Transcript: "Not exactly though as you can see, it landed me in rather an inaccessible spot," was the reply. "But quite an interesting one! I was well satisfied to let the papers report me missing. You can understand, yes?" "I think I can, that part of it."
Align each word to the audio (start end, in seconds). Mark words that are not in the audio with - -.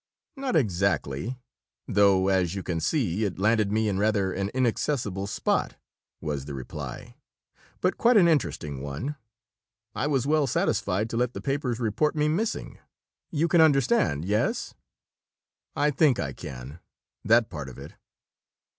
"Not 0.35 0.55
exactly 0.55 1.37
though 1.87 2.27
as 2.29 2.55
you 2.55 2.63
can 2.63 2.79
see, 2.79 3.23
it 3.23 3.37
landed 3.37 3.71
me 3.71 3.87
in 3.87 3.99
rather 3.99 4.33
an 4.33 4.49
inaccessible 4.51 5.27
spot," 5.27 5.75
was 6.19 6.45
the 6.45 6.55
reply. 6.55 7.17
"But 7.81 7.99
quite 7.99 8.17
an 8.17 8.27
interesting 8.27 8.81
one! 8.81 9.15
I 9.93 10.07
was 10.07 10.25
well 10.25 10.47
satisfied 10.47 11.07
to 11.11 11.17
let 11.17 11.33
the 11.33 11.39
papers 11.41 11.79
report 11.79 12.15
me 12.15 12.27
missing. 12.27 12.79
You 13.29 13.47
can 13.47 13.61
understand, 13.61 14.25
yes?" 14.25 14.73
"I 15.75 15.91
think 15.91 16.19
I 16.19 16.33
can, 16.33 16.79
that 17.23 17.51
part 17.51 17.69
of 17.69 17.77
it." 17.77 17.93